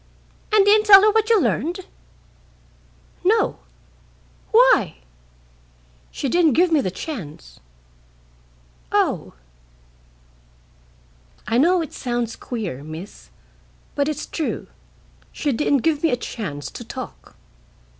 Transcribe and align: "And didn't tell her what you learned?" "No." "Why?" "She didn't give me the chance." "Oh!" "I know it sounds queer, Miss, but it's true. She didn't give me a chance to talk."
"And 0.51 0.65
didn't 0.65 0.87
tell 0.87 1.03
her 1.03 1.11
what 1.11 1.29
you 1.29 1.39
learned?" 1.39 1.81
"No." 3.23 3.59
"Why?" 4.49 4.95
"She 6.09 6.27
didn't 6.27 6.53
give 6.53 6.71
me 6.71 6.81
the 6.81 6.89
chance." 6.89 7.59
"Oh!" 8.91 9.33
"I 11.47 11.59
know 11.59 11.83
it 11.83 11.93
sounds 11.93 12.35
queer, 12.35 12.83
Miss, 12.83 13.29
but 13.93 14.09
it's 14.09 14.25
true. 14.25 14.65
She 15.31 15.51
didn't 15.51 15.83
give 15.83 16.01
me 16.01 16.09
a 16.09 16.17
chance 16.17 16.71
to 16.71 16.83
talk." 16.83 17.35